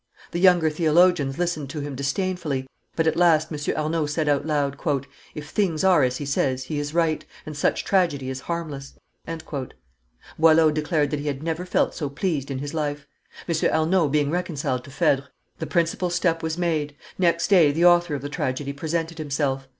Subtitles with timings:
[0.31, 2.65] The younger theologians listened to him disdainfully,
[2.95, 3.59] but at last M.
[3.59, 4.75] Arnauld said out loud,
[5.35, 8.95] "If things are as he says, he is right, and such tragedy is harmless."
[10.39, 13.05] Boileau declared that he had never felt so pleased in his life.
[13.47, 13.53] M.
[13.53, 15.25] Arnauld being reconciled to Phedre,
[15.59, 19.67] the principal step was made next day the author of the tragedy presented himself.